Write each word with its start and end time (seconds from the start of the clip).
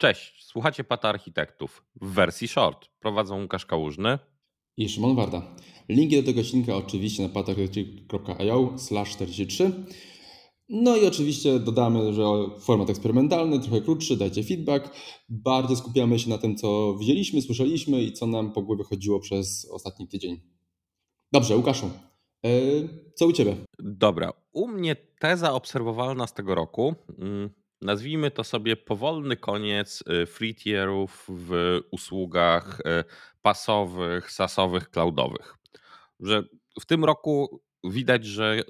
Cześć, 0.00 0.44
słuchacie 0.46 0.84
Pata 0.84 1.08
Architektów 1.08 1.84
w 2.00 2.12
wersji 2.12 2.48
short. 2.48 2.88
Prowadzą 3.00 3.42
Łukasz 3.42 3.66
Kałużny 3.66 4.18
i 4.76 4.88
Szymon 4.88 5.16
Warda. 5.16 5.42
Linki 5.88 6.16
do 6.16 6.22
tego 6.22 6.40
odcinka 6.40 6.76
oczywiście 6.76 7.22
na 7.22 7.28
patarchitekci.io 7.28 8.74
43. 9.06 9.72
No 10.68 10.96
i 10.96 11.06
oczywiście 11.06 11.58
dodamy, 11.58 12.12
że 12.12 12.22
format 12.60 12.90
eksperymentalny, 12.90 13.60
trochę 13.60 13.80
krótszy, 13.80 14.16
dajcie 14.16 14.44
feedback. 14.44 14.94
Bardziej 15.28 15.76
skupiamy 15.76 16.18
się 16.18 16.30
na 16.30 16.38
tym, 16.38 16.56
co 16.56 16.96
widzieliśmy, 17.00 17.42
słyszeliśmy 17.42 18.02
i 18.02 18.12
co 18.12 18.26
nam 18.26 18.52
po 18.52 18.62
głowie 18.62 18.84
chodziło 18.84 19.20
przez 19.20 19.70
ostatni 19.70 20.08
tydzień. 20.08 20.40
Dobrze, 21.32 21.56
Łukaszu, 21.56 21.90
e, 22.44 22.50
co 23.14 23.26
u 23.26 23.32
Ciebie? 23.32 23.56
Dobra, 23.78 24.32
u 24.52 24.68
mnie 24.68 24.96
teza 25.18 25.52
obserwowalna 25.52 26.26
z 26.26 26.34
tego 26.34 26.54
roku 26.54 26.94
mm, 27.18 27.59
nazwijmy 27.80 28.30
to 28.30 28.44
sobie 28.44 28.76
powolny 28.76 29.36
koniec 29.36 30.04
y, 30.22 30.26
free 30.26 30.54
tierów 30.54 31.26
w 31.28 31.80
usługach 31.90 32.80
y, 32.80 33.04
pasowych, 33.42 34.32
sasowych, 34.32 34.90
cloudowych. 34.90 35.54
Że 36.20 36.42
w 36.80 36.86
tym 36.86 37.04
roku 37.04 37.62
widać, 37.84 38.24
że 38.24 38.62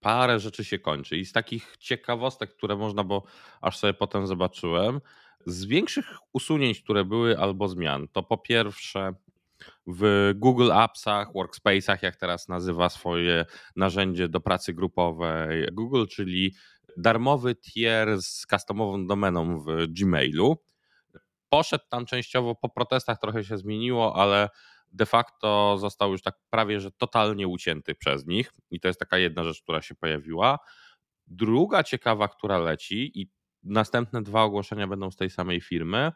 parę 0.00 0.40
rzeczy 0.40 0.64
się 0.64 0.78
kończy 0.78 1.16
i 1.16 1.24
z 1.24 1.32
takich 1.32 1.76
ciekawostek, 1.78 2.54
które 2.54 2.76
można, 2.76 3.04
bo 3.04 3.22
aż 3.60 3.78
sobie 3.78 3.94
potem 3.94 4.26
zobaczyłem, 4.26 5.00
z 5.46 5.64
większych 5.64 6.06
usunięć, 6.32 6.80
które 6.80 7.04
były 7.04 7.38
albo 7.38 7.68
zmian, 7.68 8.08
to 8.08 8.22
po 8.22 8.38
pierwsze 8.38 9.14
w 9.86 10.32
Google 10.36 10.72
Appsach, 10.72 11.32
Workspace'ach, 11.32 11.98
jak 12.02 12.16
teraz 12.16 12.48
nazywa 12.48 12.88
swoje 12.88 13.44
narzędzie 13.76 14.28
do 14.28 14.40
pracy 14.40 14.74
grupowej 14.74 15.66
Google, 15.72 16.04
czyli 16.06 16.54
darmowy 16.98 17.54
tier 17.54 18.22
z 18.22 18.46
customową 18.46 19.06
domeną 19.06 19.58
w 19.58 19.86
Gmailu. 19.88 20.56
Poszedł 21.48 21.84
tam 21.88 22.06
częściowo 22.06 22.54
po 22.54 22.68
protestach, 22.68 23.18
trochę 23.18 23.44
się 23.44 23.58
zmieniło, 23.58 24.16
ale 24.16 24.48
de 24.92 25.06
facto 25.06 25.78
został 25.78 26.12
już 26.12 26.22
tak 26.22 26.34
prawie, 26.50 26.80
że 26.80 26.90
totalnie 26.90 27.48
ucięty 27.48 27.94
przez 27.94 28.26
nich. 28.26 28.52
I 28.70 28.80
to 28.80 28.88
jest 28.88 29.00
taka 29.00 29.18
jedna 29.18 29.44
rzecz, 29.44 29.62
która 29.62 29.82
się 29.82 29.94
pojawiła. 29.94 30.58
Druga 31.26 31.82
ciekawa, 31.82 32.28
która 32.28 32.58
leci, 32.58 33.20
i 33.20 33.30
następne 33.62 34.22
dwa 34.22 34.42
ogłoszenia 34.42 34.86
będą 34.86 35.10
z 35.10 35.16
tej 35.16 35.30
samej 35.30 35.60
firmy, 35.60 36.12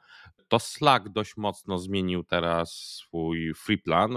to 0.49 0.59
Slack 0.59 1.09
dość 1.09 1.37
mocno 1.37 1.79
zmienił 1.79 2.25
teraz 2.25 2.73
swój 2.73 3.55
free 3.55 3.79
plan. 3.79 4.17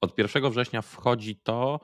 Od 0.00 0.18
1 0.18 0.50
września 0.50 0.82
wchodzi 0.82 1.36
to, 1.36 1.80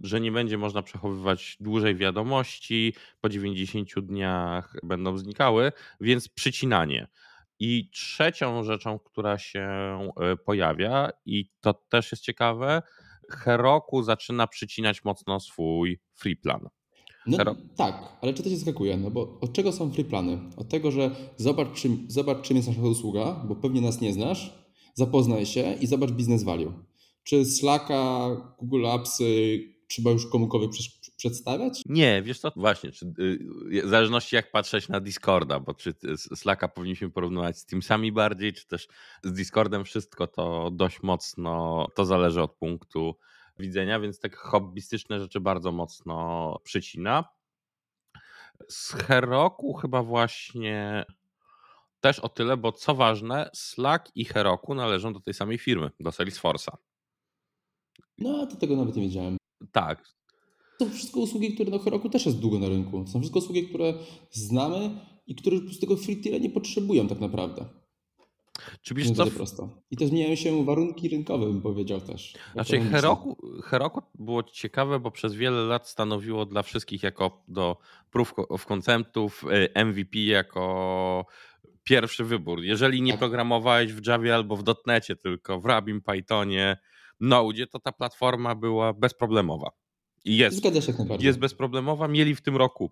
że 0.00 0.20
nie 0.20 0.32
będzie 0.32 0.58
można 0.58 0.82
przechowywać 0.82 1.56
dłużej 1.60 1.96
wiadomości, 1.96 2.94
po 3.20 3.28
90 3.28 4.00
dniach 4.00 4.76
będą 4.82 5.18
znikały, 5.18 5.72
więc 6.00 6.28
przycinanie. 6.28 7.08
I 7.58 7.90
trzecią 7.92 8.64
rzeczą, 8.64 8.98
która 8.98 9.38
się 9.38 9.60
e, 9.60 10.36
pojawia, 10.36 11.10
i 11.26 11.50
to 11.60 11.74
też 11.74 12.12
jest 12.12 12.24
ciekawe, 12.24 12.82
Heroku 13.30 14.02
zaczyna 14.02 14.46
przycinać 14.46 15.04
mocno 15.04 15.40
swój 15.40 16.00
free 16.14 16.36
plan. 16.36 16.68
No, 17.26 17.38
tak, 17.76 18.18
ale 18.20 18.34
czy 18.34 18.42
to 18.42 18.50
się 18.50 18.56
skakuje? 18.56 18.96
No 18.96 19.10
bo 19.10 19.38
od 19.40 19.52
czego 19.52 19.72
są 19.72 19.90
free 19.90 20.04
plany? 20.04 20.38
Od 20.56 20.68
tego, 20.68 20.90
że 20.90 21.10
zobacz 21.36 21.72
czym, 21.80 22.06
zobacz 22.08 22.46
czym 22.46 22.56
jest 22.56 22.68
nasza 22.68 22.80
usługa, 22.80 23.44
bo 23.44 23.56
pewnie 23.56 23.80
nas 23.80 24.00
nie 24.00 24.12
znasz, 24.12 24.54
zapoznaj 24.94 25.46
się 25.46 25.74
i 25.80 25.86
zobacz 25.86 26.10
biznes 26.10 26.42
value. 26.42 26.72
Czy 27.24 27.44
Slacka, 27.44 28.28
Google 28.58 28.86
Appsy 28.86 29.58
trzeba 29.88 30.10
już 30.10 30.26
komukolwiek 30.26 30.70
przedstawiać? 31.16 31.82
Nie, 31.86 32.22
wiesz 32.22 32.38
co, 32.38 32.52
właśnie, 32.56 32.92
czy, 32.92 33.06
y, 33.72 33.82
w 33.86 33.88
zależności 33.88 34.36
jak 34.36 34.50
patrzeć 34.50 34.88
na 34.88 35.00
Discorda, 35.00 35.60
bo 35.60 35.74
czy 35.74 35.94
Slacka 36.16 36.68
powinniśmy 36.68 37.10
porównywać 37.10 37.58
z 37.58 37.66
Teamsami 37.66 38.12
bardziej, 38.12 38.52
czy 38.52 38.66
też 38.66 38.88
z 39.22 39.32
Discordem 39.32 39.84
wszystko 39.84 40.26
to 40.26 40.70
dość 40.70 41.02
mocno, 41.02 41.86
to 41.94 42.04
zależy 42.04 42.42
od 42.42 42.52
punktu 42.52 43.16
widzenia, 43.58 44.00
więc 44.00 44.20
tak 44.20 44.36
hobbystyczne 44.36 45.20
rzeczy 45.20 45.40
bardzo 45.40 45.72
mocno 45.72 46.58
przycina. 46.64 47.24
Z 48.68 48.92
Heroku 48.92 49.74
chyba 49.74 50.02
właśnie 50.02 51.04
też 52.00 52.18
o 52.18 52.28
tyle, 52.28 52.56
bo 52.56 52.72
co 52.72 52.94
ważne, 52.94 53.50
Slack 53.54 54.10
i 54.14 54.24
Heroku 54.24 54.74
należą 54.74 55.12
do 55.12 55.20
tej 55.20 55.34
samej 55.34 55.58
firmy, 55.58 55.90
do 56.00 56.10
Salesforce'a. 56.10 56.76
No, 58.18 58.46
to 58.46 58.56
tego 58.56 58.76
nawet 58.76 58.96
nie 58.96 59.02
wiedziałem. 59.02 59.36
Tak. 59.72 60.04
To 60.78 60.86
wszystko 60.86 61.20
usługi, 61.20 61.54
które 61.54 61.70
do 61.70 61.78
Heroku 61.78 62.08
też 62.08 62.26
jest 62.26 62.38
długo 62.38 62.58
na 62.58 62.68
rynku. 62.68 63.06
Są 63.06 63.20
wszystko 63.20 63.38
usługi, 63.38 63.68
które 63.68 63.94
znamy 64.30 64.90
i 65.26 65.34
które 65.34 65.56
po 65.56 65.62
prostu 65.62 65.80
tego 65.80 65.96
free 65.96 66.22
tiera 66.22 66.38
nie 66.38 66.50
potrzebują 66.50 67.08
tak 67.08 67.20
naprawdę. 67.20 67.64
Czy 68.82 68.94
wiesz 68.94 69.10
co? 69.10 69.26
Prosto. 69.26 69.82
I 69.90 69.96
to 69.96 70.06
zmieniają 70.06 70.34
się 70.34 70.64
warunki 70.64 71.08
rynkowe, 71.08 71.46
bym 71.46 71.62
powiedział 71.62 72.00
też. 72.00 72.34
Znaczy 72.52 72.80
Heroku, 72.80 73.36
Heroku 73.62 74.02
było 74.14 74.42
ciekawe, 74.42 75.00
bo 75.00 75.10
przez 75.10 75.34
wiele 75.34 75.62
lat 75.62 75.88
stanowiło 75.88 76.46
dla 76.46 76.62
wszystkich 76.62 77.02
jako 77.02 77.44
do 77.48 77.76
proof 78.10 78.34
of 78.48 78.66
conceptów 78.66 79.44
y, 79.74 79.84
MVP 79.84 80.18
jako 80.18 81.26
pierwszy 81.84 82.24
wybór. 82.24 82.62
Jeżeli 82.62 83.02
nie 83.02 83.12
tak. 83.12 83.18
programowałeś 83.18 83.92
w 83.92 84.06
Javie 84.06 84.34
albo 84.34 84.56
w 84.56 84.64
.NETie, 84.86 85.16
tylko 85.16 85.60
w 85.60 85.64
Rabim, 85.66 86.00
Pythonie, 86.00 86.76
Node, 87.24 87.66
to 87.66 87.78
ta 87.78 87.92
platforma 87.92 88.54
była 88.54 88.92
bezproblemowa. 88.92 89.70
I 90.24 90.36
jest, 90.36 90.56
Zgadza 90.56 90.80
się 90.80 90.92
jest 91.20 91.38
bezproblemowa. 91.38 92.08
Mieli 92.08 92.34
w 92.34 92.42
tym 92.42 92.56
roku 92.56 92.90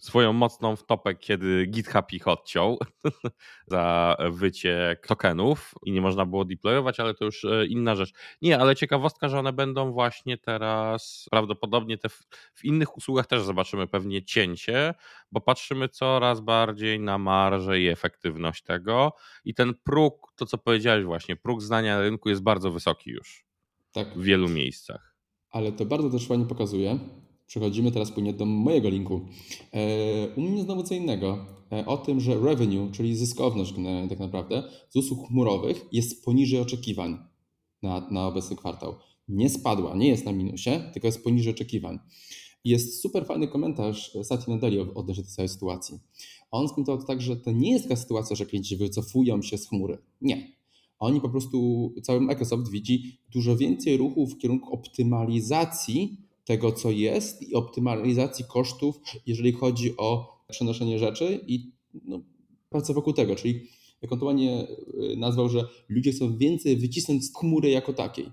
swoją 0.00 0.32
mocną 0.32 0.76
wtopę, 0.76 1.14
kiedy 1.14 1.66
GitHub 1.66 2.12
ich 2.12 2.28
odciął 2.28 2.78
za 3.66 4.16
wyciek 4.30 5.06
tokenów 5.06 5.74
i 5.86 5.92
nie 5.92 6.00
można 6.00 6.26
było 6.26 6.44
deployować, 6.44 7.00
ale 7.00 7.14
to 7.14 7.24
już 7.24 7.44
e, 7.44 7.66
inna 7.66 7.94
rzecz. 7.94 8.12
Nie, 8.42 8.58
ale 8.58 8.76
ciekawostka, 8.76 9.28
że 9.28 9.38
one 9.38 9.52
będą 9.52 9.92
właśnie 9.92 10.38
teraz, 10.38 11.26
prawdopodobnie 11.30 11.98
te 11.98 12.08
w, 12.08 12.22
w 12.54 12.64
innych 12.64 12.96
usługach 12.96 13.26
też 13.26 13.42
zobaczymy 13.42 13.86
pewnie 13.86 14.22
cięcie, 14.22 14.94
bo 15.32 15.40
patrzymy 15.40 15.88
coraz 15.88 16.40
bardziej 16.40 17.00
na 17.00 17.18
marżę 17.18 17.80
i 17.80 17.88
efektywność 17.88 18.62
tego 18.62 19.12
i 19.44 19.54
ten 19.54 19.74
próg, 19.84 20.32
to 20.36 20.46
co 20.46 20.58
powiedziałeś 20.58 21.04
właśnie, 21.04 21.36
próg 21.36 21.62
znania 21.62 22.00
rynku 22.00 22.28
jest 22.28 22.42
bardzo 22.42 22.70
wysoki 22.70 23.10
już 23.10 23.43
tak. 23.94 24.18
w 24.18 24.22
wielu 24.22 24.48
miejscach. 24.48 25.16
Ale 25.50 25.72
to 25.72 25.84
bardzo 25.84 26.10
też 26.10 26.26
fajnie 26.26 26.44
pokazuje, 26.44 26.98
Przechodzimy 27.46 27.92
teraz 27.92 28.10
płynnie 28.10 28.32
do 28.32 28.44
mojego 28.46 28.88
linku. 28.88 29.20
E, 29.72 30.34
u 30.36 30.40
mnie 30.40 30.62
znowu 30.62 30.82
co 30.82 30.94
innego. 30.94 31.46
E, 31.72 31.86
o 31.86 31.96
tym, 31.96 32.20
że 32.20 32.40
revenue, 32.40 32.90
czyli 32.92 33.16
zyskowność 33.16 33.74
tak 34.08 34.18
naprawdę 34.18 34.62
z 34.90 34.96
usług 34.96 35.28
chmurowych 35.28 35.86
jest 35.92 36.24
poniżej 36.24 36.60
oczekiwań 36.60 37.18
na, 37.82 38.10
na 38.10 38.26
obecny 38.26 38.56
kwartał. 38.56 38.94
Nie 39.28 39.50
spadła, 39.50 39.96
nie 39.96 40.08
jest 40.08 40.24
na 40.24 40.32
minusie, 40.32 40.90
tylko 40.92 41.08
jest 41.08 41.24
poniżej 41.24 41.54
oczekiwań. 41.54 41.98
Jest 42.64 43.02
super 43.02 43.26
fajny 43.26 43.48
komentarz 43.48 44.18
Satya 44.22 44.50
Nadeli 44.50 44.78
odnośnie 44.78 45.22
tej 45.22 45.32
całej 45.32 45.48
sytuacji. 45.48 45.98
On 46.50 46.68
skomentował 46.68 47.00
to 47.00 47.06
tak, 47.06 47.20
że 47.20 47.36
to 47.36 47.52
nie 47.52 47.72
jest 47.72 47.84
taka 47.84 47.96
sytuacja, 47.96 48.36
że 48.36 48.46
klienci 48.46 48.76
wycofują 48.76 49.42
się 49.42 49.58
z 49.58 49.68
chmury. 49.68 49.98
Nie. 50.20 50.53
Oni 50.98 51.20
po 51.20 51.28
prostu, 51.28 51.92
cały 52.02 52.20
Microsoft 52.20 52.70
widzi 52.70 53.18
dużo 53.32 53.56
więcej 53.56 53.96
ruchów 53.96 54.34
w 54.34 54.38
kierunku 54.38 54.74
optymalizacji 54.74 56.16
tego, 56.44 56.72
co 56.72 56.90
jest 56.90 57.42
i 57.42 57.54
optymalizacji 57.54 58.44
kosztów, 58.48 59.00
jeżeli 59.26 59.52
chodzi 59.52 59.96
o 59.96 60.34
przenoszenie 60.48 60.98
rzeczy 60.98 61.44
i 61.46 61.72
no, 62.04 62.22
pracę 62.68 62.94
wokół 62.94 63.12
tego. 63.12 63.36
Czyli 63.36 63.60
jak 64.02 64.12
on 64.12 64.18
to 64.18 64.26
ładnie 64.26 64.66
y, 65.12 65.16
nazwał, 65.16 65.48
że 65.48 65.68
ludzie 65.88 66.12
chcą 66.12 66.36
więcej 66.36 66.76
wycisnąć 66.76 67.24
z 67.24 67.34
chmury 67.34 67.70
jako 67.70 67.92
takiej. 67.92 68.32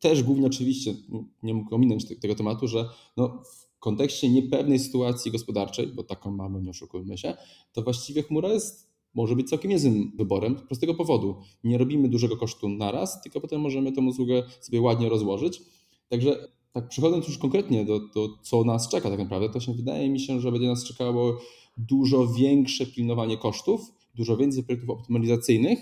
Też 0.00 0.22
głównie 0.22 0.46
oczywiście, 0.46 0.94
nie 1.42 1.54
mógł 1.54 1.74
ominąć 1.74 2.20
tego 2.20 2.34
tematu, 2.34 2.68
że 2.68 2.88
no, 3.16 3.42
w 3.74 3.78
kontekście 3.78 4.28
niepewnej 4.28 4.78
sytuacji 4.78 5.32
gospodarczej, 5.32 5.86
bo 5.86 6.02
taką 6.02 6.30
mamy, 6.30 6.62
nie 6.62 6.70
oszukujmy 6.70 7.18
się, 7.18 7.36
to 7.72 7.82
właściwie 7.82 8.22
chmura 8.22 8.48
jest 8.48 8.91
może 9.14 9.36
być 9.36 9.48
całkiem 9.48 9.70
niezłym 9.70 10.12
wyborem 10.16 10.58
z 10.58 10.62
prostego 10.62 10.94
powodu. 10.94 11.36
Nie 11.64 11.78
robimy 11.78 12.08
dużego 12.08 12.36
kosztu 12.36 12.68
naraz, 12.68 13.22
tylko 13.22 13.40
potem 13.40 13.60
możemy 13.60 13.92
tę 13.92 14.00
usługę 14.00 14.42
sobie 14.60 14.80
ładnie 14.80 15.08
rozłożyć. 15.08 15.62
Także 16.08 16.48
tak 16.72 16.88
przechodząc 16.88 17.28
już 17.28 17.38
konkretnie 17.38 17.84
do, 17.84 18.00
do 18.00 18.28
co 18.42 18.64
nas 18.64 18.88
czeka 18.88 19.10
tak 19.10 19.18
naprawdę, 19.18 19.48
to 19.48 19.60
się 19.60 19.74
wydaje 19.74 20.10
mi 20.10 20.20
się, 20.20 20.40
że 20.40 20.52
będzie 20.52 20.68
nas 20.68 20.84
czekało 20.84 21.38
dużo 21.76 22.26
większe 22.26 22.86
pilnowanie 22.86 23.36
kosztów, 23.36 23.80
dużo 24.14 24.36
więcej 24.36 24.62
projektów 24.62 24.90
optymalizacyjnych 24.90 25.78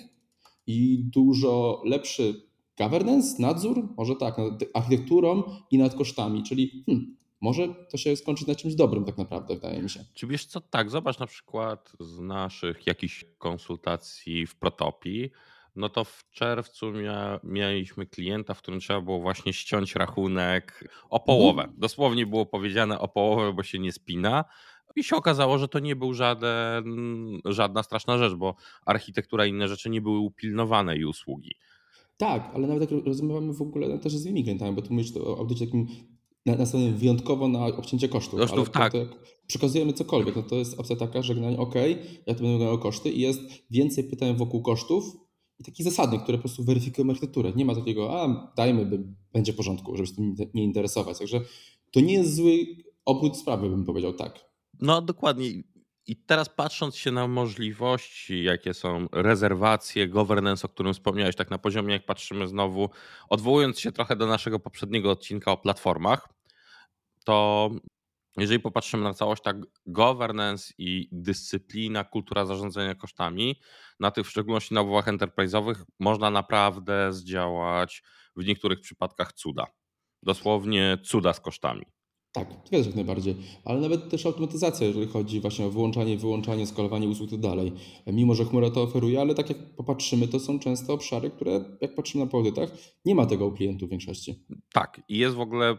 i 0.67 1.05
dużo 1.05 1.83
lepszy 1.85 2.51
governance, 2.79 3.43
nadzór, 3.43 3.89
może 3.97 4.17
tak, 4.17 4.39
nad 4.39 4.65
architekturą 4.75 5.43
i 5.71 5.79
nad 5.79 5.95
kosztami, 5.95 6.43
czyli 6.43 6.83
hmm, 6.87 7.17
może 7.41 7.69
to 7.91 7.97
się 7.97 8.17
skończyć 8.17 8.49
na 8.49 8.55
czymś 8.55 8.75
dobrym 8.75 9.05
tak 9.05 9.19
naprawdę, 9.19 9.55
wydaje 9.55 9.83
mi 9.83 9.91
się. 9.91 10.05
Czy 10.15 10.27
wiesz 10.27 10.47
co, 10.47 10.61
tak, 10.61 10.91
zobacz 10.91 11.19
na 11.19 11.27
przykład 11.27 11.93
z 12.01 12.19
naszych 12.19 12.87
jakichś 12.87 13.25
konsultacji 13.39 14.47
w 14.47 14.57
Protopii, 14.57 15.31
no 15.77 15.89
to 15.89 16.05
w 16.05 16.25
czerwcu 16.31 16.93
mia, 16.93 17.41
mieliśmy 17.45 18.07
klienta, 18.07 18.55
w 18.55 18.59
którym 18.59 18.81
trzeba 18.81 19.01
było 19.01 19.21
właśnie 19.21 19.53
ściąć 19.53 19.95
rachunek 19.95 20.91
o 21.11 21.21
połowę. 21.21 21.63
Mhm. 21.63 21.81
Dosłownie 21.81 22.27
było 22.27 22.47
powiedziane 22.47 22.99
o 22.99 23.09
połowę, 23.09 23.53
bo 23.53 23.63
się 23.63 23.79
nie 23.79 23.93
spina. 23.93 24.45
I 24.97 25.05
się 25.05 25.17
okazało, 25.17 25.59
że 25.59 25.69
to 25.69 25.79
nie 25.79 25.97
był 25.97 26.15
żaden, 26.15 26.85
żadna 27.45 27.83
straszna 27.83 28.19
rzecz, 28.19 28.35
bo 28.35 28.55
architektura 28.87 29.47
i 29.47 29.51
inne 29.51 29.69
rzeczy 29.69 29.91
nie 29.91 30.01
były 30.01 30.19
upilnowane 30.19 30.97
i 30.97 31.05
usługi. 31.05 31.55
Tak, 32.17 32.51
ale 32.55 32.67
nawet 32.67 32.91
jak 32.91 33.07
rozmawiamy 33.07 33.53
w 33.53 33.63
ogóle 33.63 33.99
też 33.99 34.17
z 34.17 34.25
innymi 34.25 34.43
klientami, 34.43 34.77
bo 34.77 34.83
tu 34.83 34.93
mówisz 34.93 35.17
o 35.17 35.39
audycie 35.39 35.67
takim 35.67 35.87
nastawionym 36.47 36.97
wyjątkowo 36.97 37.49
na 37.49 37.67
obcięcie 37.67 38.09
kosztów. 38.09 38.41
Kosztów, 38.41 38.59
ale 38.59 38.69
tak. 38.69 38.93
To, 38.93 38.99
jak 38.99 39.09
przekazujemy 39.47 39.93
cokolwiek, 39.93 40.37
no 40.37 40.43
to 40.43 40.57
jest 40.57 40.81
opcja 40.81 40.97
taka, 40.97 41.23
że 41.23 41.35
gnanie 41.35 41.59
OK, 41.59 41.75
ja 42.27 42.35
to 42.35 42.43
będę 42.43 42.65
miał 42.65 42.79
koszty 42.79 43.11
i 43.11 43.21
jest 43.21 43.41
więcej 43.71 44.05
pytań 44.05 44.37
wokół 44.37 44.63
kosztów 44.63 45.05
i 45.59 45.65
takich 45.65 45.85
zasadnych, 45.85 46.23
które 46.23 46.39
po 46.39 46.43
prostu 46.43 46.65
weryfikują 46.65 47.11
architekturę. 47.11 47.53
Nie 47.57 47.65
ma 47.65 47.75
takiego, 47.75 48.23
a 48.23 48.53
dajmy, 48.57 48.87
by 48.87 49.05
będzie 49.33 49.53
w 49.53 49.57
porządku, 49.57 49.97
żeby 49.97 50.07
się 50.07 50.15
tym 50.15 50.35
nie 50.55 50.65
interesować. 50.65 51.19
Także 51.19 51.41
to 51.91 52.01
nie 52.01 52.13
jest 52.15 52.35
zły 52.35 52.67
obrót 53.05 53.37
sprawy, 53.37 53.71
bym 53.71 53.85
powiedział 53.85 54.13
tak. 54.13 54.51
No 54.81 55.03
dokładnie. 55.03 55.63
I 56.07 56.17
teraz 56.17 56.49
patrząc 56.49 56.97
się 56.97 57.11
na 57.11 57.29
możliwości, 57.29 58.43
jakie 58.43 58.75
są 58.75 59.07
rezerwacje, 59.13 60.09
governance, 60.09 60.67
o 60.67 60.69
którym 60.69 60.95
wspomniałeś, 60.95 61.37
tak 61.37 61.51
na 61.51 61.59
poziomie, 61.59 61.95
jak 61.95 62.07
patrzymy 62.07 62.49
znowu, 62.49 62.91
odwołując 63.29 63.81
się 63.81 63.93
trochę 63.93 64.17
do 64.17 64.27
naszego 64.27 64.59
poprzedniego 64.59 65.11
odcinka 65.11 65.53
o 65.53 65.57
platformach, 65.57 66.29
to 67.25 67.71
jeżeli 68.37 68.61
popatrzymy 68.61 69.03
na 69.03 69.15
całość, 69.15 69.43
tak 69.43 69.57
governance 69.87 70.75
i 70.79 71.09
dyscyplina, 71.13 72.05
kultura 72.05 72.45
zarządzania 72.45 72.95
kosztami, 72.95 73.61
na 74.01 74.11
tych 74.11 74.27
w 74.27 74.31
szczególności 74.31 74.75
na 74.75 74.83
umowach 74.83 75.07
enterprise'owych 75.07 75.85
można 75.99 76.31
naprawdę 76.31 77.13
zdziałać 77.13 78.03
w 78.37 78.45
niektórych 78.45 78.81
przypadkach 78.81 79.33
cuda. 79.33 79.67
Dosłownie 80.23 80.99
cuda 81.05 81.33
z 81.33 81.41
kosztami. 81.41 81.87
Tak, 82.33 82.51
się 82.71 82.77
jak 82.77 82.95
najbardziej, 82.95 83.37
ale 83.65 83.81
nawet 83.81 84.09
też 84.09 84.27
automatyzacja, 84.27 84.87
jeżeli 84.87 85.07
chodzi 85.07 85.41
właśnie 85.41 85.67
o 85.67 85.71
wyłączanie, 85.71 86.17
wyłączanie, 86.17 86.67
skalowanie 86.67 87.09
usług 87.09 87.29
i 87.29 87.31
tak 87.31 87.41
dalej. 87.41 87.73
Mimo, 88.07 88.35
że 88.35 88.45
chmura 88.45 88.71
to 88.71 88.83
oferuje, 88.83 89.21
ale 89.21 89.35
tak 89.35 89.49
jak 89.49 89.59
popatrzymy, 89.77 90.29
to 90.29 90.41
są 90.41 90.59
często 90.59 90.93
obszary, 90.93 91.31
które 91.31 91.65
jak 91.81 91.95
patrzymy 91.95 92.25
na 92.25 92.31
audytach, 92.33 92.71
nie 93.05 93.15
ma 93.15 93.27
tego 93.27 93.47
u 93.47 93.53
klientów 93.53 93.89
w 93.89 93.91
większości. 93.91 94.45
Tak, 94.73 95.03
i 95.09 95.19
jest 95.19 95.37
w 95.37 95.41
ogóle 95.41 95.77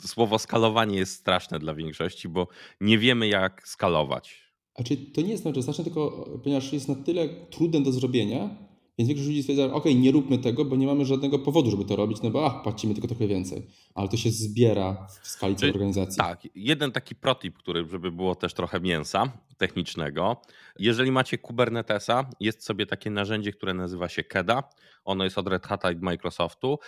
słowo 0.00 0.38
skalowanie 0.38 0.98
jest 0.98 1.16
straszne 1.16 1.58
dla 1.58 1.74
większości, 1.74 2.28
bo 2.28 2.48
nie 2.80 2.98
wiemy 2.98 3.28
jak 3.28 3.68
skalować. 3.68 4.42
A 4.74 4.82
czy 4.82 4.96
to 4.96 5.20
nie 5.20 5.30
jest 5.30 5.42
znaczne, 5.42 5.84
tylko 5.84 6.30
ponieważ 6.42 6.72
jest 6.72 6.88
na 6.88 6.94
tyle 6.94 7.28
trudne 7.28 7.80
do 7.80 7.92
zrobienia, 7.92 8.56
więc 8.98 9.08
większość 9.08 9.28
ludzi 9.28 9.42
stwierdza, 9.42 9.74
ok, 9.74 9.84
nie 9.94 10.10
róbmy 10.10 10.38
tego, 10.38 10.64
bo 10.64 10.76
nie 10.76 10.86
mamy 10.86 11.04
żadnego 11.04 11.38
powodu, 11.38 11.70
żeby 11.70 11.84
to 11.84 11.96
robić, 11.96 12.22
no 12.22 12.30
bo 12.30 12.46
ach, 12.46 12.62
płacimy 12.62 12.94
tylko 12.94 13.08
trochę 13.08 13.26
więcej. 13.26 13.66
Ale 13.94 14.08
to 14.08 14.16
się 14.16 14.30
zbiera 14.30 15.06
w 15.22 15.28
skali 15.28 15.56
całej 15.56 15.72
organizacji. 15.72 16.18
Tak, 16.18 16.48
jeden 16.54 16.92
taki 16.92 17.14
protip, 17.14 17.58
który, 17.58 17.88
żeby 17.88 18.12
było 18.12 18.34
też 18.34 18.54
trochę 18.54 18.80
mięsa 18.80 19.32
technicznego. 19.56 20.42
Jeżeli 20.78 21.12
macie 21.12 21.38
Kubernetesa, 21.38 22.30
jest 22.40 22.64
sobie 22.64 22.86
takie 22.86 23.10
narzędzie, 23.10 23.52
które 23.52 23.74
nazywa 23.74 24.08
się 24.08 24.24
KEDA. 24.24 24.62
Ono 25.04 25.24
jest 25.24 25.38
od 25.38 25.48
Red 25.48 25.66
Hata 25.66 25.92
i 25.92 25.96
Microsoftu 25.96 26.78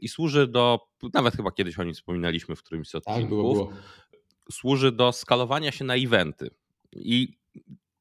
i 0.00 0.08
służy 0.08 0.46
do, 0.46 0.80
nawet 1.14 1.36
chyba 1.36 1.50
kiedyś 1.50 1.78
o 1.78 1.84
nim 1.84 1.94
wspominaliśmy 1.94 2.56
w 2.56 2.62
którymś 2.62 2.88
z 2.88 2.94
odcinków, 2.94 3.22
tak, 3.22 3.28
było, 3.28 3.54
było. 3.54 3.72
służy 4.50 4.92
do 4.92 5.12
skalowania 5.12 5.72
się 5.72 5.84
na 5.84 5.94
eventy. 5.94 6.50
I 6.92 7.41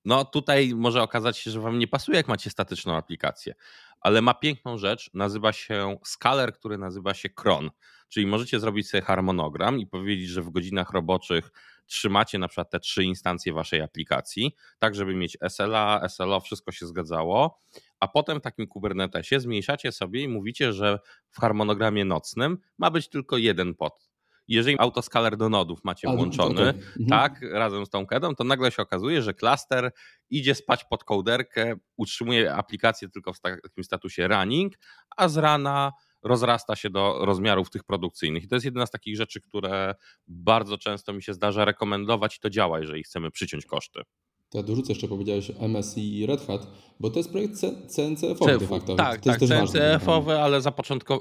no 0.06 0.26
tutaj 0.26 0.74
może 0.76 1.04
okazać 1.04 1.38
się, 1.38 1.52
że 1.52 1.60
wam 1.60 1.80
nie 1.80 1.88
pasuje, 1.88 2.18
jak 2.18 2.28
macie 2.28 2.50
statyczną 2.50 2.96
aplikację, 2.96 3.54
ale 4.02 4.22
ma 4.22 4.34
piękną 4.34 4.78
rzecz, 4.78 5.10
nazywa 5.14 5.54
się 5.54 5.98
Scaler, 6.04 6.54
który 6.54 6.78
nazywa 6.78 7.14
się 7.14 7.30
Cron. 7.30 7.70
Czyli 8.10 8.28
możecie 8.28 8.60
zrobić 8.60 8.90
sobie 8.90 9.02
harmonogram 9.02 9.80
i 9.80 9.88
powiedzieć, 9.88 10.30
że 10.30 10.42
w 10.42 10.50
godzinach 10.50 10.92
roboczych 10.92 11.52
trzymacie 11.86 12.40
na 12.40 12.48
przykład 12.48 12.70
te 12.70 12.80
trzy 12.80 13.04
instancje 13.04 13.54
waszej 13.54 13.82
aplikacji, 13.82 14.56
tak 14.80 14.96
żeby 14.96 15.16
mieć 15.16 15.38
SLA, 15.50 16.10
SLO, 16.10 16.40
wszystko 16.40 16.72
się 16.72 16.88
zgadzało, 16.88 17.62
a 18.00 18.08
potem 18.08 18.40
w 18.40 18.42
takim 18.42 18.68
Kubernetesie 18.68 19.40
zmniejszacie 19.40 19.92
sobie 19.92 20.22
i 20.22 20.28
mówicie, 20.28 20.74
że 20.74 21.00
w 21.30 21.40
harmonogramie 21.40 22.06
nocnym 22.06 22.58
ma 22.78 22.92
być 22.92 23.10
tylko 23.10 23.38
jeden 23.38 23.76
pod 23.76 24.11
jeżeli 24.56 24.80
autoskaler 24.80 25.38
do 25.38 25.50
nodów 25.50 25.84
macie 25.84 26.10
A, 26.10 26.16
włączony, 26.16 26.62
okay. 26.70 26.84
mhm. 27.00 27.08
tak, 27.10 27.42
razem 27.52 27.86
z 27.86 27.90
tą 27.90 28.06
kedą, 28.06 28.36
to 28.36 28.44
nagle 28.44 28.72
się 28.72 28.82
okazuje, 28.82 29.22
że 29.22 29.34
klaster 29.34 29.92
idzie 30.30 30.56
spać 30.56 30.84
pod 30.84 31.04
kołderkę, 31.04 31.76
utrzymuje 31.98 32.54
aplikację 32.54 33.10
tylko 33.10 33.34
w 33.34 33.40
takim 33.40 33.84
statusie 33.84 34.28
running, 34.28 34.74
a 35.18 35.28
z 35.28 35.38
rana 35.38 35.92
rozrasta 36.24 36.76
się 36.76 36.90
do 36.90 37.26
rozmiarów 37.26 37.70
tych 37.70 37.84
produkcyjnych. 37.84 38.44
I 38.44 38.48
to 38.48 38.56
jest 38.56 38.66
jedna 38.66 38.86
z 38.86 38.92
takich 38.92 39.18
rzeczy, 39.18 39.42
które 39.42 39.96
bardzo 40.28 40.78
często 40.78 41.14
mi 41.14 41.24
się 41.24 41.34
zdarza 41.34 41.66
rekomendować 41.66 42.38
i 42.38 42.40
to 42.40 42.50
działa, 42.50 42.80
jeżeli 42.80 43.04
chcemy 43.04 43.32
przyciąć 43.32 43.66
koszty. 43.66 44.02
To 44.50 44.58
ja 44.58 44.64
dorzucę 44.64 44.92
jeszcze, 44.92 45.08
powiedziałeś 45.08 45.52
MS 45.60 45.98
i 45.98 46.26
Red 46.26 46.48
Hat, 46.48 46.68
bo 47.00 47.10
to 47.10 47.20
jest 47.20 47.32
projekt 47.32 47.56
CNCF-owy 47.88 48.58
de 48.58 48.68
facto. 48.68 48.96
Tak, 48.96 49.22
tak, 49.22 49.40
CNCF-owy, 49.40 50.40
ale 50.40 50.62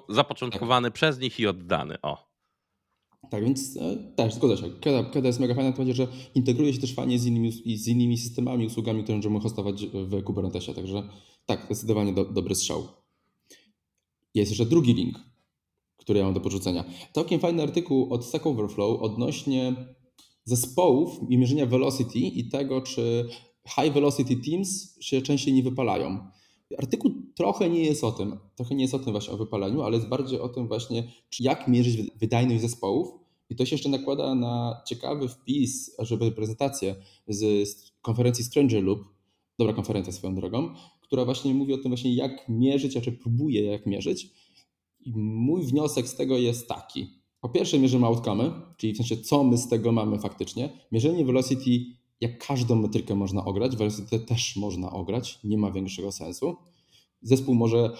zapoczątkowany 0.09 0.89
tak. 0.89 0.95
przez 0.95 1.19
nich 1.19 1.41
i 1.41 1.47
oddany. 1.47 1.97
O. 2.03 2.30
Tak, 3.31 3.45
więc 3.45 3.77
e, 3.77 3.97
też 4.17 4.35
zgodzę 4.35 4.57
się. 4.57 4.71
Keda, 4.81 5.05
Keda 5.05 5.27
jest 5.27 5.41
mega 5.41 5.55
fajna, 5.55 5.73
to 5.73 5.79
będzie, 5.79 5.95
że 5.95 6.09
integruje 6.35 6.73
się 6.73 6.81
też 6.81 6.95
fajnie 6.95 7.19
z 7.19 7.27
innymi, 7.27 7.53
z 7.77 7.89
innymi 7.89 8.19
systemami, 8.19 8.67
usługami, 8.67 9.03
które 9.03 9.19
możemy 9.19 9.41
hostować 9.41 9.87
w 9.87 10.23
Kubernetesie. 10.23 10.75
Także 10.75 11.09
tak, 11.47 11.65
zdecydowanie 11.67 12.13
do, 12.13 12.25
dobry 12.25 12.55
strzał. 12.55 12.89
Jest 14.35 14.51
jeszcze 14.51 14.67
drugi 14.67 14.95
link, 14.95 15.21
który 15.97 16.19
ja 16.19 16.25
mam 16.25 16.35
do 16.35 16.41
porzucenia. 16.41 16.85
Całkiem 17.13 17.41
fajny 17.41 17.63
artykuł 17.63 18.13
od 18.13 18.25
Stack 18.25 18.47
Overflow 18.47 19.03
odnośnie 19.03 19.75
zespołów 20.45 21.31
i 21.31 21.39
mierzenia 21.39 21.67
velocity 21.67 22.19
i 22.19 22.49
tego, 22.49 22.81
czy 22.81 23.29
high 23.69 23.93
velocity 23.95 24.37
teams 24.37 24.99
się 25.01 25.23
częściej 25.23 25.55
nie 25.55 25.63
wypalają. 25.63 26.31
Artykuł 26.79 27.13
trochę 27.35 27.71
nie 27.71 27.85
jest 27.85 28.05
o 28.05 28.13
tym, 28.13 28.39
trochę 28.57 28.75
nie 28.75 28.83
jest 28.83 28.95
o 28.95 28.99
tym 28.99 29.13
właśnie 29.13 29.35
o 29.35 29.37
wypaleniu, 29.37 29.83
ale 29.83 29.97
jest 29.97 30.09
bardziej 30.09 30.41
o 30.41 30.49
tym 30.49 30.69
właśnie, 30.69 31.13
jak 31.41 31.69
mierzyć 31.69 32.11
wydajność 32.17 32.63
zespołów. 32.63 33.09
I 33.51 33.57
to 33.57 33.67
się 33.67 33.75
jeszcze 33.75 33.89
nakłada 33.89 34.35
na 34.35 34.83
ciekawy 34.87 35.29
wpis, 35.29 35.97
żeby 35.99 36.33
prezentację 36.33 36.97
z 37.29 37.93
konferencji 38.03 38.45
Stranger 38.45 38.85
Loop, 38.85 39.01
dobra 39.59 39.75
konferencja 39.75 40.13
swoją 40.13 40.35
drogą, 40.35 40.75
która 41.01 41.25
właśnie 41.25 41.55
mówi 41.55 41.75
o 41.75 41.79
tym 41.79 41.91
właśnie, 41.91 42.15
jak 42.15 42.49
mierzyć, 42.49 42.97
a 42.97 43.01
czy 43.01 43.13
próbuje 43.13 43.63
jak 43.63 43.87
mierzyć. 43.87 44.31
I 45.01 45.13
mój 45.17 45.63
wniosek 45.63 46.09
z 46.09 46.17
tego 46.17 46.39
jest 46.39 46.69
taki. 46.69 47.21
Po 47.41 47.49
pierwsze 47.49 47.79
mierzymy 47.79 48.07
outcome, 48.07 48.53
czyli 48.77 48.93
w 48.93 48.97
sensie 48.97 49.17
co 49.17 49.45
my 49.45 49.59
z 49.59 49.69
tego 49.69 49.93
mamy 49.93 50.19
faktycznie. 50.19 50.71
Mierzenie 50.93 51.25
velocity 51.25 52.00
jak 52.21 52.47
każdą 52.47 52.77
metrykę 52.77 53.15
można 53.15 53.45
ograć, 53.45 53.77
velocity 53.77 54.19
też 54.19 54.57
można 54.57 54.93
ograć, 54.93 55.39
nie 55.45 55.59
ma 55.59 55.71
większego 55.71 56.13
sensu. 56.13 56.57
Zespół 57.23 57.55
może 57.55 57.97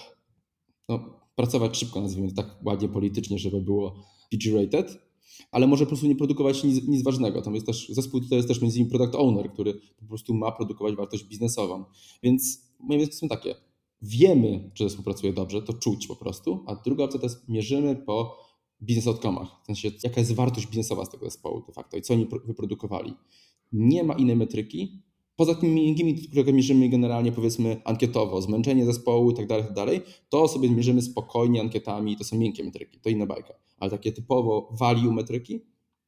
no, 0.89 0.99
pracować 1.35 1.77
szybko, 1.77 2.01
nazwijmy 2.01 2.29
to 2.29 2.35
tak 2.35 2.65
ładnie 2.65 2.89
politycznie, 2.89 3.39
żeby 3.39 3.61
było 3.61 4.05
PG-rated, 4.33 4.97
ale 5.51 5.67
może 5.67 5.85
po 5.85 5.89
prostu 5.89 6.07
nie 6.07 6.15
produkować 6.15 6.63
nic, 6.63 6.87
nic, 6.87 7.03
ważnego. 7.03 7.41
Tam 7.41 7.53
jest 7.53 7.65
też, 7.65 7.89
zespół 7.89 8.21
tutaj 8.21 8.37
jest 8.37 8.47
też 8.47 8.61
między 8.61 8.77
innymi 8.77 8.91
product 8.91 9.15
owner, 9.15 9.51
który 9.53 9.73
po 9.73 10.05
prostu 10.05 10.33
ma 10.33 10.51
produkować 10.51 10.95
wartość 10.95 11.23
biznesową. 11.23 11.83
Więc 12.23 12.61
moje 12.79 12.99
wnioski 12.99 13.15
są 13.15 13.27
takie. 13.27 13.55
Wiemy, 14.01 14.71
czy 14.73 14.83
zespół 14.83 15.03
pracuje 15.03 15.33
dobrze, 15.33 15.61
to 15.61 15.73
czuć 15.73 16.07
po 16.07 16.15
prostu, 16.15 16.63
a 16.67 16.75
druga 16.75 17.03
opcja 17.03 17.19
to 17.19 17.25
jest 17.25 17.49
mierzymy 17.49 17.95
po 17.95 18.37
biznes 18.81 19.05
outcome'ach, 19.05 19.47
w 19.63 19.65
sensie 19.65 19.91
jaka 20.03 20.19
jest 20.21 20.33
wartość 20.33 20.67
biznesowa 20.67 21.05
z 21.05 21.09
tego 21.09 21.25
zespołu 21.25 21.63
de 21.67 21.73
facto 21.73 21.97
i 21.97 22.01
co 22.01 22.13
oni 22.13 22.27
wyprodukowali 22.45 23.13
nie 23.71 24.03
ma 24.03 24.13
innej 24.13 24.35
metryki. 24.35 25.01
Poza 25.35 25.55
tymi 25.55 25.87
które 26.29 26.53
mierzymy 26.53 26.89
generalnie 26.89 27.31
powiedzmy 27.31 27.81
ankietowo, 27.85 28.41
zmęczenie 28.41 28.85
zespołu 28.85 29.31
i 29.31 29.33
tak 29.33 29.47
dalej, 29.47 29.63
tak 29.63 29.73
to 30.29 30.47
sobie 30.47 30.69
mierzymy 30.69 31.01
spokojnie 31.01 31.61
ankietami, 31.61 32.17
to 32.17 32.23
są 32.23 32.37
miękkie 32.37 32.63
metryki, 32.63 32.99
to 32.99 33.09
inna 33.09 33.25
bajka. 33.25 33.53
Ale 33.79 33.91
takie 33.91 34.11
typowo 34.11 34.69
value 34.71 35.11
metryki, 35.13 35.65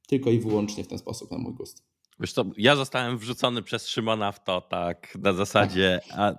tylko 0.08 0.32
i 0.32 0.40
wyłącznie 0.40 0.84
w 0.84 0.88
ten 0.88 0.98
sposób 0.98 1.32
na 1.32 1.38
mój 1.38 1.54
gust. 1.54 1.84
Wiesz 2.20 2.34
co, 2.34 2.46
ja 2.58 2.76
zostałem 2.76 3.18
wrzucony 3.18 3.62
przez 3.62 3.88
Szymona 3.88 4.32
w 4.32 4.44
to 4.44 4.62
tak 4.62 5.18
na 5.22 5.34
zasadzie, 5.34 6.00
a 6.12 6.34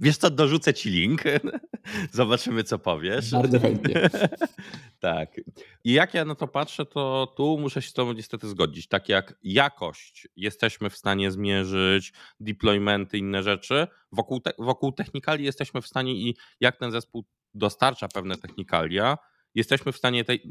Wiesz 0.00 0.16
co, 0.16 0.30
dorzucę 0.30 0.74
ci 0.74 0.90
link. 0.90 1.22
Zobaczymy, 2.12 2.64
co 2.64 2.78
powiesz. 2.78 3.30
Bardzo 3.30 3.60
chętnie. 3.60 4.10
tak. 5.00 5.40
I 5.84 5.92
jak 5.92 6.14
ja 6.14 6.24
na 6.24 6.34
to 6.34 6.48
patrzę, 6.48 6.86
to 6.86 7.32
tu 7.36 7.58
muszę 7.58 7.82
się 7.82 7.88
z 7.88 7.92
tobą 7.92 8.12
niestety 8.12 8.48
zgodzić. 8.48 8.88
Tak 8.88 9.08
jak 9.08 9.38
jakość 9.42 10.28
jesteśmy 10.36 10.90
w 10.90 10.96
stanie 10.96 11.30
zmierzyć, 11.30 12.12
deploymenty, 12.40 13.18
inne 13.18 13.42
rzeczy, 13.42 13.86
wokół, 14.12 14.40
te, 14.40 14.52
wokół 14.58 14.92
technikali 14.92 15.44
jesteśmy 15.44 15.82
w 15.82 15.86
stanie 15.86 16.14
i 16.14 16.36
jak 16.60 16.76
ten 16.76 16.90
zespół 16.90 17.24
dostarcza 17.54 18.08
pewne 18.08 18.36
technikalia, 18.36 19.18
jesteśmy 19.54 19.92
w 19.92 19.96
stanie 19.96 20.24
tej 20.24 20.42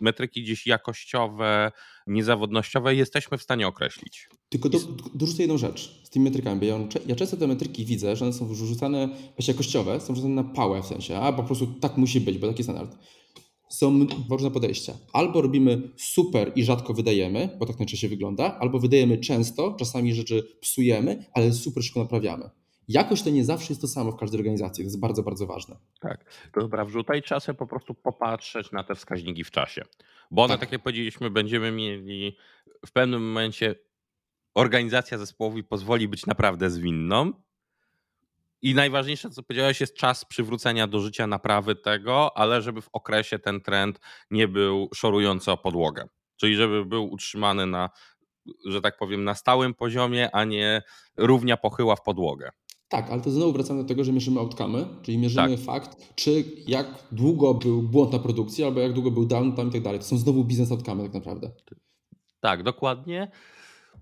metryki 0.00 0.42
gdzieś 0.42 0.66
jakościowe, 0.66 1.72
niezawodnościowe, 2.06 2.94
jesteśmy 2.94 3.38
w 3.38 3.42
stanie 3.42 3.68
określić. 3.68 4.28
Tylko 4.48 4.68
do, 4.68 4.78
dorzucę 5.14 5.42
jedną 5.42 5.58
rzecz 5.58 6.00
z 6.04 6.10
tymi 6.10 6.24
metrykami, 6.24 6.60
bo 6.60 6.66
ja, 6.66 6.78
ja, 7.06 7.16
często 7.16 7.36
te 7.36 7.46
metryki 7.46 7.84
widzę, 7.84 8.16
że 8.16 8.24
one 8.24 8.34
są 8.34 8.46
wrzucane 8.48 9.08
właśnie 9.36 9.52
jakościowe, 9.54 10.00
są 10.00 10.12
wrzucane 10.12 10.34
na 10.34 10.44
pałę 10.44 10.82
w 10.82 10.86
sensie, 10.86 11.16
a 11.16 11.32
po 11.32 11.42
prostu 11.42 11.66
tak 11.66 11.96
musi 11.96 12.20
być, 12.20 12.38
bo 12.38 12.48
taki 12.48 12.62
standard. 12.62 12.96
są 13.70 14.06
różne 14.30 14.50
podejścia. 14.50 14.94
Albo 15.12 15.42
robimy 15.42 15.90
super 15.96 16.52
i 16.56 16.64
rzadko 16.64 16.94
wydajemy, 16.94 17.56
bo 17.60 17.66
tak 17.66 17.78
najczęściej 17.78 18.10
wygląda, 18.10 18.58
albo 18.58 18.78
wydajemy 18.78 19.18
często, 19.18 19.76
czasami 19.78 20.14
rzeczy 20.14 20.42
psujemy, 20.60 21.24
ale 21.34 21.52
super 21.52 21.84
szybko 21.84 22.00
naprawiamy. 22.00 22.50
Jakoś 22.88 23.22
to 23.22 23.30
nie 23.30 23.44
zawsze 23.44 23.66
jest 23.72 23.80
to 23.80 23.88
samo 23.88 24.12
w 24.12 24.16
każdej 24.16 24.40
organizacji. 24.40 24.84
To 24.84 24.86
jest 24.86 25.00
bardzo, 25.00 25.22
bardzo 25.22 25.46
ważne. 25.46 25.76
Tak. 26.00 26.24
To 26.52 26.60
dobra, 26.60 26.84
wrzuta 26.84 27.14
i 27.14 27.22
trzeba 27.22 27.40
sobie 27.40 27.58
po 27.58 27.66
prostu 27.66 27.94
popatrzeć 27.94 28.72
na 28.72 28.84
te 28.84 28.94
wskaźniki 28.94 29.44
w 29.44 29.50
czasie. 29.50 29.82
Bo 30.30 30.42
one, 30.42 30.54
Tak. 30.54 30.60
tak 30.60 30.72
jak 30.72 30.82
powiedzieliśmy, 30.82 31.30
będziemy 31.30 31.72
mieli 31.72 32.36
w 32.86 32.92
pewnym 32.92 33.26
momencie 33.28 33.74
organizacja 34.54 35.18
zespołowi 35.18 35.64
pozwoli 35.64 36.08
być 36.08 36.26
naprawdę 36.26 36.70
zwinną. 36.70 37.32
I 38.62 38.74
najważniejsze, 38.74 39.30
co 39.30 39.42
powiedziałeś, 39.42 39.80
jest 39.80 39.96
czas 39.96 40.24
przywrócenia 40.24 40.86
do 40.86 41.00
życia 41.00 41.26
naprawy 41.26 41.76
tego, 41.76 42.36
ale 42.36 42.62
żeby 42.62 42.82
w 42.82 42.88
okresie 42.92 43.38
ten 43.38 43.60
trend 43.60 44.00
nie 44.30 44.48
był 44.48 44.88
szorujący 44.94 45.50
o 45.52 45.56
podłogę. 45.56 46.08
Czyli 46.36 46.56
żeby 46.56 46.84
był 46.84 47.10
utrzymany 47.10 47.66
na, 47.66 47.90
że 48.66 48.80
tak 48.80 48.96
powiem, 48.98 49.24
na 49.24 49.34
stałym 49.34 49.74
poziomie, 49.74 50.30
a 50.32 50.44
nie 50.44 50.82
równia 51.16 51.56
pochyła 51.56 51.96
w 51.96 52.02
podłogę. 52.02 52.50
Tak, 52.92 53.10
ale 53.10 53.20
to 53.20 53.30
znowu 53.30 53.52
wracamy 53.52 53.82
do 53.82 53.88
tego, 53.88 54.04
że 54.04 54.12
mierzymy 54.12 54.40
outcome, 54.40 54.86
czyli 55.02 55.18
mierzymy 55.18 55.56
Tak. 55.56 55.64
fakt, 55.64 56.14
czy 56.14 56.44
jak 56.66 56.86
długo 57.12 57.54
był 57.54 57.82
błąd 57.82 58.12
na 58.12 58.18
produkcji, 58.18 58.64
albo 58.64 58.80
jak 58.80 58.92
długo 58.92 59.10
był 59.10 59.26
downtime 59.26 59.68
i 59.68 59.72
tak 59.72 59.82
dalej. 59.82 60.00
To 60.00 60.06
są 60.06 60.18
znowu 60.18 60.44
biznes 60.44 60.72
outcome 60.72 61.02
tak 61.02 61.14
naprawdę. 61.14 61.50
Tak, 62.40 62.62
dokładnie. 62.62 63.30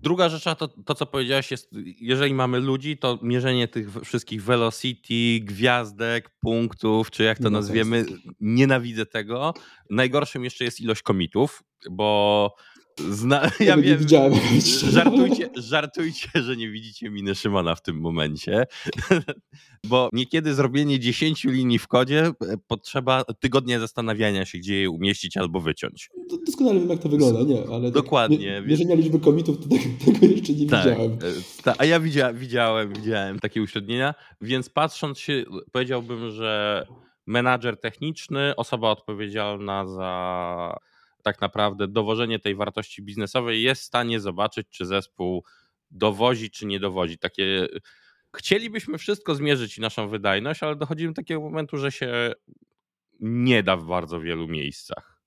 Druga 0.01 0.29
rzecz, 0.29 0.43
to, 0.43 0.67
to 0.67 0.95
co 0.95 1.05
powiedziałeś, 1.05 1.51
jest, 1.51 1.69
jeżeli 2.01 2.33
mamy 2.33 2.59
ludzi, 2.59 2.97
to 2.97 3.19
mierzenie 3.21 3.67
tych 3.67 4.03
wszystkich 4.03 4.43
velocity, 4.43 5.39
gwiazdek, 5.39 6.29
punktów, 6.39 7.11
czy 7.11 7.23
jak 7.23 7.39
to 7.39 7.49
nazwiemy, 7.49 8.05
nienawidzę 8.39 9.05
tego. 9.05 9.53
Najgorszym 9.89 10.43
jeszcze 10.43 10.63
jest 10.63 10.79
ilość 10.81 11.01
komitów, 11.01 11.63
bo 11.91 12.55
zna, 13.09 13.51
ja 13.59 13.75
nie 13.75 13.81
wiem, 13.83 13.97
widziałem. 13.97 14.33
żartujcie, 14.91 15.49
żartujcie, 15.55 16.29
że 16.35 16.57
nie 16.57 16.69
widzicie 16.71 17.09
miny 17.09 17.35
Szymona 17.35 17.75
w 17.75 17.81
tym 17.81 17.99
momencie, 17.99 18.63
bo 19.89 20.09
niekiedy 20.13 20.53
zrobienie 20.53 20.99
10 20.99 21.43
linii 21.43 21.79
w 21.79 21.87
kodzie 21.87 22.25
e, 22.25 22.33
potrzeba 22.67 23.23
tygodnia 23.39 23.79
zastanawiania 23.79 24.45
się, 24.45 24.57
gdzie 24.57 24.81
je 24.81 24.89
umieścić 24.89 25.37
albo 25.37 25.61
wyciąć. 25.61 26.09
To 26.29 26.37
Doskonale 26.45 26.79
wiem, 26.79 26.89
jak 26.89 26.99
to 26.99 27.09
wygląda, 27.09 27.41
nie? 27.53 27.63
Ale 27.75 27.91
Dokładnie, 27.91 28.37
Tak, 28.37 28.45
więc- 28.45 28.63
mie- 28.65 28.69
mierzenia 28.69 28.95
liczby 28.95 29.19
komitów, 29.19 29.57
to 29.57 29.63
tego, 29.63 29.83
tego 30.05 30.25
jeszcze 30.35 30.53
nie 30.53 30.65
Tak, 30.67 30.83
widziałem. 30.85 31.11
e, 31.11 31.17
ta, 31.63 31.73
a 31.77 31.85
ja 31.85 31.99
widzia, 31.99 32.33
widziałem, 32.33 32.93
widziałem 32.93 33.39
takie 33.39 33.61
uśrednienia, 33.61 34.13
więc 34.41 34.69
patrząc 34.69 35.19
się, 35.19 35.43
powiedziałbym, 35.71 36.31
że 36.31 36.85
menadżer 37.27 37.79
techniczny, 37.79 38.55
osoba 38.55 38.89
odpowiedzialna 38.89 39.85
za 39.87 40.77
tak 41.21 41.41
naprawdę 41.41 41.87
dowożenie 41.87 42.39
tej 42.39 42.55
wartości 42.55 43.01
biznesowej 43.01 43.63
jest 43.63 43.81
w 43.81 43.85
stanie 43.85 44.19
zobaczyć, 44.19 44.67
czy 44.69 44.85
zespół 44.85 45.43
dowozi, 45.91 46.51
czy 46.51 46.65
nie 46.65 46.79
dowozi. 46.79 47.17
Takie 47.17 47.67
chcielibyśmy 48.35 48.97
wszystko 48.97 49.35
zmierzyć 49.35 49.77
i 49.77 49.81
naszą 49.81 50.09
wydajność, 50.09 50.63
ale 50.63 50.75
dochodzimy 50.75 51.11
do 51.11 51.15
takiego 51.15 51.41
momentu, 51.41 51.77
że 51.77 51.91
się 51.91 52.33
nie 53.19 53.63
da 53.63 53.77
w 53.77 53.85
bardzo 53.85 54.21
wielu 54.21 54.47
miejscach. 54.47 55.21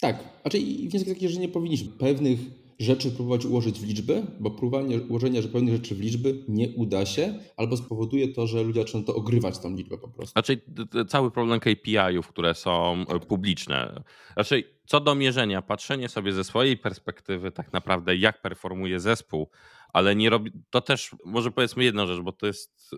Tak, 0.00 0.16
znaczy 0.42 0.58
wniosek 0.88 1.08
taki, 1.08 1.28
że 1.28 1.40
nie 1.40 1.48
powinniśmy 1.48 1.92
pewnych 1.92 2.38
rzeczy 2.82 3.10
próbować 3.10 3.44
ułożyć 3.44 3.80
w 3.80 3.86
liczby, 3.86 4.22
bo 4.40 4.50
próbowanie 4.50 5.00
ułożenia 5.00 5.42
że 5.42 5.48
pewnych 5.48 5.74
rzeczy 5.74 5.94
w 5.94 6.00
liczby 6.00 6.44
nie 6.48 6.68
uda 6.68 7.06
się, 7.06 7.38
albo 7.56 7.76
spowoduje 7.76 8.28
to, 8.28 8.46
że 8.46 8.62
ludzie 8.62 8.80
zaczną 8.80 9.04
to 9.04 9.14
ogrywać 9.14 9.58
tą 9.58 9.76
liczbę 9.76 9.98
po 9.98 10.08
prostu. 10.08 10.32
Znaczy 10.32 10.56
t- 10.56 10.86
t- 10.86 11.04
cały 11.04 11.30
problem 11.30 11.60
KPI-ów, 11.60 12.28
które 12.28 12.54
są 12.54 13.04
e, 13.08 13.20
publiczne. 13.20 14.02
Znaczy 14.34 14.64
co 14.86 15.00
do 15.00 15.14
mierzenia, 15.14 15.62
patrzenie 15.62 16.08
sobie 16.08 16.32
ze 16.32 16.44
swojej 16.44 16.76
perspektywy 16.76 17.52
tak 17.52 17.72
naprawdę 17.72 18.16
jak 18.16 18.42
performuje 18.42 19.00
zespół, 19.00 19.48
ale 19.92 20.16
nie 20.16 20.30
robi, 20.30 20.52
to 20.70 20.80
też 20.80 21.10
może 21.24 21.50
powiedzmy 21.50 21.84
jedną 21.84 22.06
rzecz, 22.06 22.20
bo 22.20 22.32
to 22.32 22.46
jest 22.46 22.90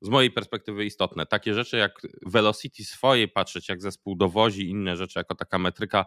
z 0.00 0.08
mojej 0.08 0.30
perspektywy 0.30 0.84
istotne. 0.84 1.26
Takie 1.26 1.54
rzeczy 1.54 1.76
jak 1.76 2.00
velocity 2.26 2.84
swojej 2.84 3.28
patrzeć, 3.28 3.68
jak 3.68 3.82
zespół 3.82 4.16
dowozi 4.16 4.70
inne 4.70 4.96
rzeczy 4.96 5.18
jako 5.18 5.34
taka 5.34 5.58
metryka, 5.58 6.06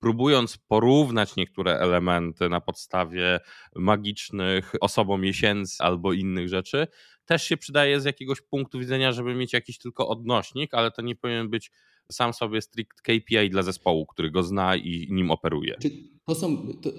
próbując 0.00 0.58
porównać 0.58 1.36
niektóre 1.36 1.78
elementy 1.78 2.48
na 2.48 2.60
podstawie 2.60 3.40
magicznych 3.76 4.72
osobomiesięcy 4.80 5.76
albo 5.82 6.12
innych 6.12 6.48
rzeczy, 6.48 6.86
też 7.24 7.44
się 7.44 7.56
przydaje 7.56 8.00
z 8.00 8.04
jakiegoś 8.04 8.40
punktu 8.40 8.78
widzenia, 8.78 9.12
żeby 9.12 9.34
mieć 9.34 9.52
jakiś 9.52 9.78
tylko 9.78 10.08
odnośnik, 10.08 10.74
ale 10.74 10.90
to 10.90 11.02
nie 11.02 11.16
powinien 11.16 11.50
być 11.50 11.70
sam 12.12 12.32
sobie 12.32 12.62
strict 12.62 13.00
KPI 13.02 13.50
dla 13.50 13.62
zespołu, 13.62 14.06
który 14.06 14.30
go 14.30 14.42
zna 14.42 14.76
i 14.76 15.08
nim 15.10 15.30
operuje. 15.30 15.76
Czyli 15.80 16.10
to 16.26 16.34
są, 16.34 16.72
to, 16.82 16.90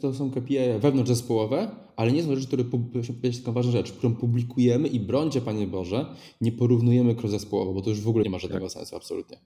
to, 0.00 0.14
są 0.14 0.30
KPI 0.30 0.58
wewnątrzzespołowe, 0.80 1.70
ale 1.96 2.12
nie 2.12 2.22
są 2.22 2.34
rzeczy, 2.34 2.46
które 2.46 2.64
powiedzieć 2.64 3.38
taką 3.40 3.52
ważną 3.52 3.72
rzecz, 3.72 3.92
którą 3.92 4.16
publikujemy 4.16 4.88
i 4.88 5.00
brońcie 5.00 5.40
Panie 5.40 5.66
Boże, 5.66 6.06
nie 6.40 6.52
porównujemy 6.52 7.14
cross-zespołowo, 7.14 7.74
bo 7.74 7.82
to 7.82 7.90
już 7.90 8.00
w 8.00 8.08
ogóle 8.08 8.24
nie 8.24 8.30
ma 8.30 8.38
żadnego 8.38 8.68
sensu, 8.68 8.96
absolutnie. 8.96 9.40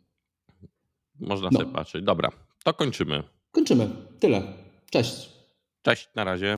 Można 1.20 1.48
No. 1.52 1.58
sobie 1.58 1.72
patrzeć. 1.72 2.04
Dobra, 2.04 2.30
to 2.64 2.74
kończymy. 2.74 3.22
Kończymy. 3.52 3.88
Tyle. 4.20 4.42
Cześć. 4.90 5.30
Cześć, 5.82 6.08
na 6.14 6.24
razie. 6.24 6.46